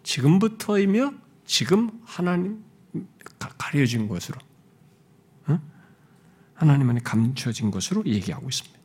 지금부터이며 0.04 1.13
지금 1.46 1.91
하나님 2.04 2.63
가려진 3.58 4.08
것으로 4.08 4.38
하나님 6.55 6.89
안에 6.89 7.01
감춰진 7.03 7.69
것으로 7.69 8.05
얘기하고 8.05 8.47
있습니다. 8.47 8.79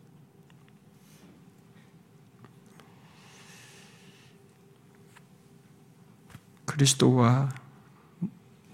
그리스도와 6.67 7.49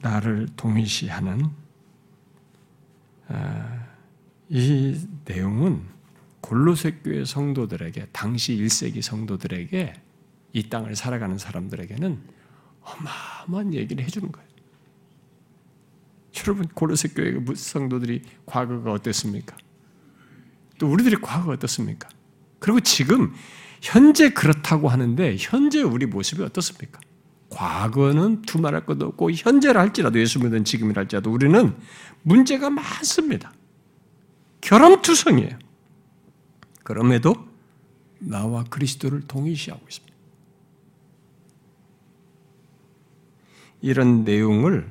나를 0.01 0.49
동일시하는 0.57 1.51
아, 3.29 3.87
이 4.49 5.07
내용은 5.25 5.85
골로새 6.41 7.01
교회 7.03 7.25
성도들에게 7.25 8.09
당시 8.13 8.57
1세기 8.57 9.03
성도들에게 9.03 9.93
이 10.53 10.69
땅을 10.69 10.95
살아가는 10.95 11.37
사람들에게는 11.37 12.23
어마어마한 12.81 13.75
얘기를 13.75 14.05
해주는 14.05 14.31
거예요. 14.31 14.46
여러분 16.41 16.67
골로새 16.69 17.09
교회 17.09 17.35
성도들이 17.55 18.23
과거가 18.47 18.93
어땠습니까? 18.93 19.57
또 20.79 20.89
우리들의 20.89 21.21
과거가 21.21 21.55
어떻습니까? 21.55 22.09
그리고 22.59 22.81
지금 22.81 23.33
현재 23.81 24.31
그렇다고 24.31 24.89
하는데 24.89 25.37
현재 25.39 25.83
우리 25.83 26.07
모습이 26.07 26.43
어떻습니까? 26.43 27.01
과거는 27.51 28.43
두말할 28.43 28.85
것도 28.85 29.07
없고 29.07 29.31
현재를 29.31 29.81
할지라도 29.81 30.19
예수 30.19 30.41
믿는 30.41 30.65
지금이라 30.65 31.01
할지라도 31.01 31.31
우리는 31.33 31.75
문제가 32.23 32.71
많습니다. 32.71 33.53
결함투성이에요. 34.61 35.59
그럼에도 36.83 37.35
나와 38.19 38.65
그리스도를 38.65 39.23
동일시하고 39.23 39.83
있습니다. 39.87 40.17
이런 43.81 44.25
내용을 44.25 44.91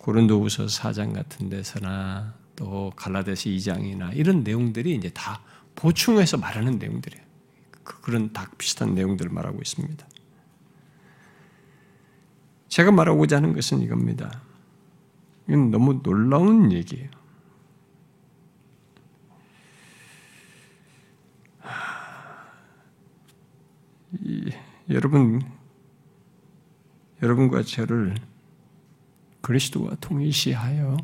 고린도후서 0.00 0.66
4장 0.66 1.12
같은 1.12 1.50
데서나 1.50 2.34
또 2.56 2.90
갈라디아서 2.96 3.50
2장이나 3.50 4.16
이런 4.16 4.42
내용들이 4.42 4.94
이제 4.94 5.10
다 5.10 5.42
보충해서 5.74 6.38
말하는 6.38 6.78
내용들이에요. 6.78 7.22
그, 7.84 8.00
그런 8.00 8.32
다 8.32 8.50
비슷한 8.56 8.94
내용들을 8.94 9.30
말하고 9.30 9.58
있습니다. 9.60 10.08
제가 12.68 12.92
말하고자 12.92 13.36
하는 13.36 13.52
것은 13.52 13.82
이겁니다. 13.82 14.42
이건 15.48 15.70
너무 15.70 16.02
놀라운 16.02 16.72
얘기예요. 16.72 17.10
이, 24.22 24.50
여러분, 24.88 25.42
여러분과 27.22 27.62
저를 27.64 28.14
그리스도와 29.40 29.94
통일시하여 30.00 30.96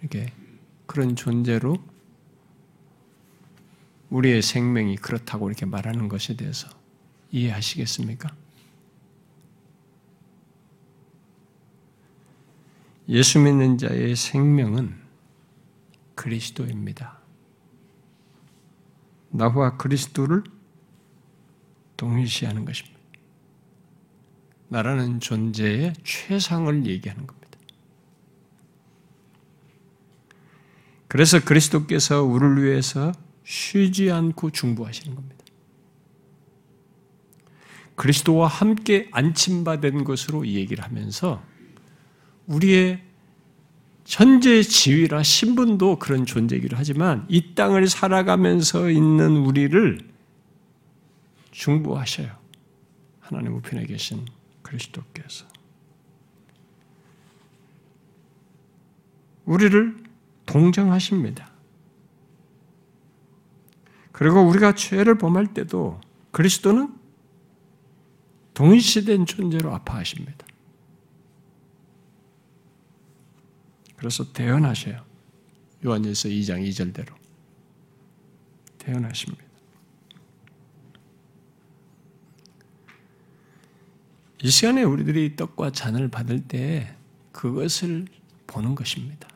이렇게 0.00 0.32
그런 0.86 1.16
존재로 1.16 1.76
우리의 4.10 4.42
생명이 4.42 4.96
그렇다고 4.96 5.48
이렇게 5.48 5.64
말하는 5.64 6.08
것에 6.08 6.36
대해서 6.36 6.68
이해하시겠습니까? 7.30 8.34
예수 13.08 13.38
믿는 13.40 13.78
자의 13.78 14.14
생명은 14.14 14.94
그리스도입니다. 16.14 17.18
나와 19.30 19.76
그리스도를 19.76 20.44
동일시하는 21.96 22.64
것입니다. 22.64 22.98
나라는 24.68 25.20
존재의 25.20 25.94
최상을 26.04 26.86
얘기하는 26.86 27.26
겁니다. 27.26 27.41
그래서 31.12 31.44
그리스도께서 31.44 32.22
우리를 32.22 32.64
위해서 32.64 33.12
쉬지 33.44 34.10
않고 34.10 34.48
중보하시는 34.48 35.14
겁니다. 35.14 35.44
그리스도와 37.96 38.48
함께 38.48 39.10
안침받은 39.12 40.04
것으로 40.04 40.46
얘기를 40.46 40.82
하면서 40.82 41.44
우리의 42.46 43.02
현재 44.06 44.62
지위라 44.62 45.22
신분도 45.22 45.98
그런 45.98 46.24
존재이기도 46.24 46.78
하지만 46.78 47.26
이 47.28 47.54
땅을 47.54 47.88
살아가면서 47.88 48.88
있는 48.88 49.36
우리를 49.36 49.98
중보하셔요. 51.50 52.34
하나님 53.20 53.56
우편에 53.56 53.84
계신 53.84 54.24
그리스도께서. 54.62 55.44
우리를 59.44 60.01
동정하십니다. 60.52 61.50
그리고 64.12 64.42
우리가 64.42 64.74
죄를 64.74 65.16
범할 65.16 65.54
때도 65.54 65.98
그리스도는 66.30 66.94
동일시된 68.52 69.24
존재로 69.24 69.74
아파하십니다. 69.74 70.46
그래서 73.96 74.30
대언하셔요. 74.34 75.02
요한일서 75.86 76.28
2장 76.28 76.68
2절대로. 76.68 77.14
대언하십니다. 78.76 79.42
이 84.42 84.50
시간에 84.50 84.82
우리들이 84.82 85.34
떡과 85.36 85.70
잔을 85.70 86.08
받을 86.08 86.46
때 86.46 86.94
그것을 87.30 88.06
보는 88.46 88.74
것입니다. 88.74 89.32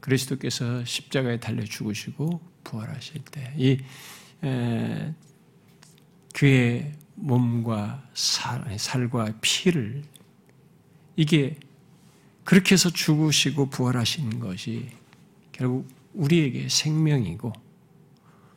그리스도께서 0.00 0.84
십자가에 0.84 1.40
달려 1.40 1.64
죽으시고 1.64 2.40
부활하실 2.64 3.22
때, 3.30 3.52
이, 3.56 3.78
그의 6.34 6.92
몸과 7.14 8.08
살, 8.14 8.78
살과 8.78 9.34
피를, 9.40 10.02
이게 11.16 11.58
그렇게 12.44 12.74
해서 12.74 12.90
죽으시고 12.90 13.70
부활하신 13.70 14.40
것이 14.40 14.88
결국 15.52 15.88
우리에게 16.14 16.68
생명이고 16.68 17.52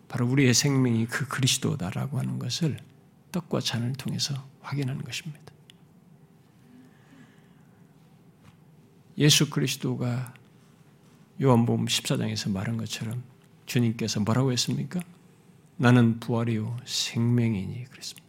바로 0.08 0.28
우리의 0.28 0.54
생명이 0.54 1.08
그 1.08 1.28
그리스도다라고 1.28 2.20
하는 2.20 2.40
것을 2.40 2.78
떡과 3.32 3.60
잔을 3.60 3.94
통해서 3.94 4.48
확인하는 4.62 5.04
것입니다. 5.04 5.42
예수 9.18 9.50
그리스도가 9.50 10.34
요한복음 11.42 11.86
14장에서 11.86 12.52
말한 12.52 12.78
것처럼 12.78 13.24
주님께서 13.66 14.20
뭐라고 14.22 14.52
했습니까? 14.52 15.00
나는 15.78 16.20
부활이요 16.20 16.78
생명이니 16.86 17.86
그랬습니다. 17.86 18.28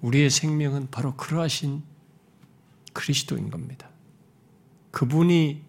우리의 0.00 0.30
생명은 0.30 0.90
바로 0.90 1.16
그러하신 1.16 1.82
그리스도인 2.92 3.50
겁니다. 3.50 3.88
그분이 4.90 5.62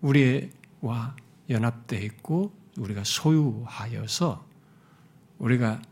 우리와 0.00 1.16
연합되어 1.50 2.00
있고 2.00 2.52
우리가 2.78 3.04
소유하여서 3.04 4.46
우리가 5.38 5.82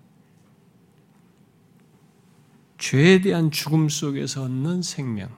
죄에 2.79 3.21
대한 3.21 3.51
죽음 3.51 3.89
속에서 3.89 4.45
얻는 4.45 4.83
생명, 4.83 5.31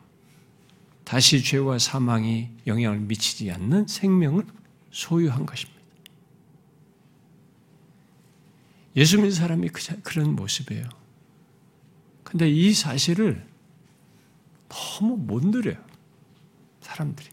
다시 1.07 1.41
죄와 1.41 1.79
사망이 1.79 2.51
영향을 2.67 2.99
미치지 2.99 3.53
않는 3.53 3.87
생명을 3.87 4.45
소유한 4.91 5.47
것입니다. 5.47 5.81
예수 8.97 9.15
믿는 9.17 9.31
사람이 9.31 9.69
그런 10.03 10.35
모습이에요. 10.35 10.89
근데 12.25 12.51
이 12.51 12.75
사실을 12.75 13.47
너무 14.69 15.17
못 15.17 15.47
누려요. 15.47 15.77
사람들이. 16.81 17.29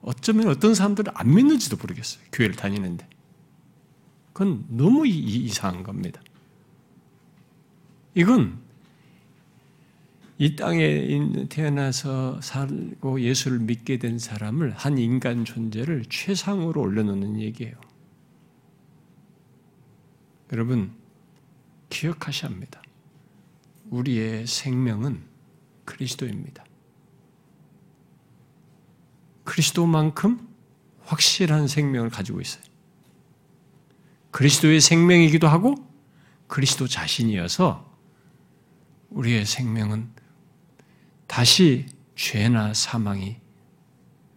어쩌면 0.00 0.48
어떤 0.48 0.74
사람들은 0.74 1.12
안 1.14 1.34
믿는지도 1.34 1.76
모르겠어요. 1.76 2.24
교회를 2.32 2.56
다니는데. 2.56 3.06
그건 4.32 4.64
너무 4.70 5.06
이상한 5.06 5.82
겁니다. 5.82 6.22
이건 8.14 8.58
이 10.42 10.56
땅에 10.56 11.46
태어나서 11.48 12.40
살고 12.40 13.20
예수를 13.20 13.60
믿게 13.60 13.98
된 13.98 14.18
사람을 14.18 14.72
한 14.72 14.98
인간 14.98 15.44
존재를 15.44 16.04
최상으로 16.10 16.80
올려놓는 16.80 17.38
얘기예요. 17.38 17.76
여러분 20.52 20.96
기억하셔야 21.90 22.50
합니다. 22.50 22.82
우리의 23.90 24.48
생명은 24.48 25.22
그리스도입니다. 25.84 26.64
그리스도만큼 29.44 30.48
확실한 31.04 31.68
생명을 31.68 32.10
가지고 32.10 32.40
있어요. 32.40 32.64
그리스도의 34.32 34.80
생명이기도 34.80 35.46
하고 35.46 35.76
그리스도 36.48 36.88
자신이어서 36.88 37.96
우리의 39.10 39.46
생명은 39.46 40.21
다시 41.32 41.86
죄나 42.14 42.74
사망이 42.74 43.38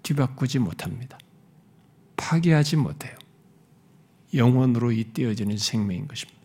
뒤바꾸지 0.02 0.60
못합니다. 0.60 1.18
파괴하지 2.16 2.78
못해요. 2.78 3.18
영원으로 4.34 4.94
잇대어지는 4.94 5.58
생명인 5.58 6.08
것입니다. 6.08 6.40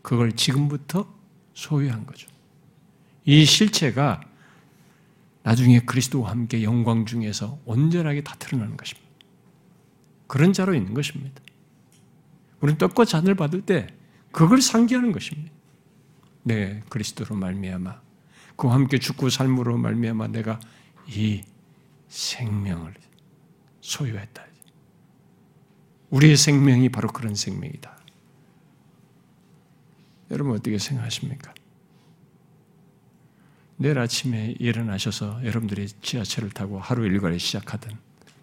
그걸 0.00 0.32
지금부터 0.32 1.14
소유한 1.52 2.06
거죠. 2.06 2.26
이 3.26 3.44
실체가 3.44 4.22
나중에 5.42 5.80
그리스도와 5.80 6.30
함께 6.30 6.62
영광 6.62 7.04
중에서 7.04 7.60
온전하게 7.66 8.22
다 8.22 8.34
드러나는 8.38 8.78
것입니다. 8.78 9.10
그런 10.26 10.54
자로 10.54 10.74
있는 10.74 10.94
것입니다. 10.94 11.42
우리는 12.62 12.78
떡과 12.78 13.04
잔을 13.04 13.34
받을 13.34 13.60
때 13.60 13.88
그걸 14.30 14.62
상기하는 14.62 15.12
것입니다. 15.12 15.52
네, 16.44 16.82
그리스도로 16.88 17.36
말미암아 17.36 18.01
그와 18.56 18.74
함께 18.74 18.98
죽고 18.98 19.30
삶으로 19.30 19.76
말미암아 19.78 20.28
내가 20.28 20.60
이 21.08 21.42
생명을 22.08 22.94
소유했다. 23.80 24.44
우리의 26.10 26.36
생명이 26.36 26.90
바로 26.90 27.08
그런 27.08 27.34
생명이다. 27.34 27.96
여러분 30.30 30.54
어떻게 30.54 30.78
생각하십니까? 30.78 31.52
내일 33.76 33.98
아침에 33.98 34.54
일어나셔서 34.58 35.44
여러분들이 35.44 35.88
지하철을 35.88 36.50
타고 36.50 36.78
하루 36.78 37.04
일과를 37.04 37.40
시작하든 37.40 37.96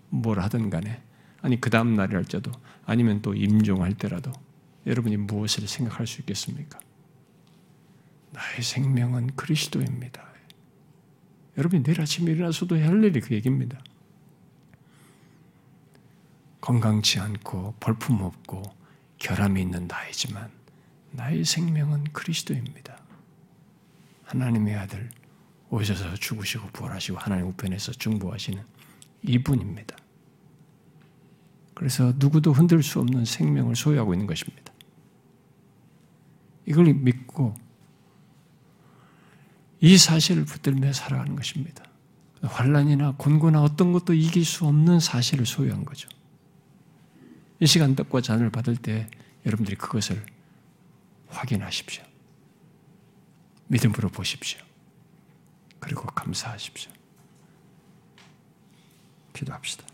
뭘 0.10 0.39
하든 0.39 0.69
간에 0.69 1.02
아니 1.41 1.62
그 1.62 1.69
다음 1.69 1.93
날이랄지도 1.95 2.52
아니면 2.86 3.22
또 3.22 3.34
임종할 3.34 3.93
때라도 3.93 4.32
여러분이 4.86 5.17
무엇을 5.17 5.67
생각할 5.67 6.08
수 6.08 6.22
있겠습니까? 6.22 6.80
나의 8.32 8.62
생명은 8.62 9.36
그리스도입니다. 9.36 10.30
여러분이 11.58 11.84
내일 11.84 12.02
아침에 12.02 12.32
일어나서도 12.32 12.82
할 12.82 13.04
일이 13.04 13.20
그 13.20 13.34
얘기입니다. 13.36 13.80
건강치 16.62 17.20
않고 17.20 17.76
볼품 17.80 18.22
없고 18.22 18.63
결함이 19.18 19.62
있는 19.62 19.88
나이지만 19.88 20.50
나의 21.12 21.44
생명은 21.44 22.06
그리스도입니다. 22.13 22.98
하나님의 24.24 24.76
아들 24.76 25.10
오셔서 25.70 26.15
죽으시고 26.15 26.68
부활하시고 26.68 27.18
하나님 27.18 27.48
우편에서 27.48 27.92
중보하시는 27.94 28.63
이분입니다. 29.24 29.98
그래서 31.74 32.13
누구도 32.18 32.54
흔들 32.54 32.84
수 32.84 33.00
없는 33.00 33.26
생명을 33.26 33.76
소유하고 33.76 34.13
있는 34.13 34.28
것입니다. 34.28 34.74
이걸 36.65 36.94
믿고 36.94 37.56
이 39.82 39.98
사실을 39.98 40.46
붙들며 40.46 40.94
살아가는 40.94 41.36
것입니다. 41.36 41.84
환란이나 42.42 43.15
곤고나 43.18 43.62
어떤 43.62 43.92
것도 43.92 44.13
이길 44.13 44.46
수 44.46 44.65
없는 44.65 45.00
사실을 45.00 45.46
소유한 45.46 45.86
거죠. 45.86 46.10
이 47.60 47.68
시간 47.68 47.96
떡과 47.96 48.22
잔을 48.22 48.50
받을 48.50 48.76
때 48.78 49.10
여러분들이 49.46 49.76
그것을 49.76 50.26
확인하십시오. 51.28 52.04
믿음으로 53.68 54.10
보십시오. 54.10 54.60
그리고 55.80 56.06
감사하십시오. 56.08 56.92
기도합시다. 59.34 59.86